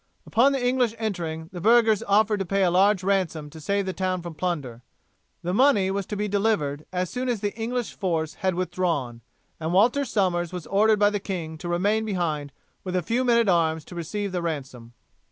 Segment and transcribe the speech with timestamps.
[0.25, 3.93] Upon the English entering, the burghers offered to pay a large ransom to save the
[3.93, 4.81] town from plunder.
[5.43, 9.21] The money was to be delivered as soon as the English force had withdrawn,
[9.59, 12.51] and Walter Somers was ordered by the king to remain behind
[12.83, 14.93] with a few men at arms to receive the ransom.